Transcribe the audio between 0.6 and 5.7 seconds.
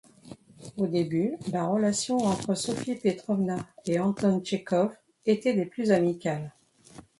Au début, la relation entre Sophie Petrovna et Anton Tchekhov était des